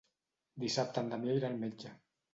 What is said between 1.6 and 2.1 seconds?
metge.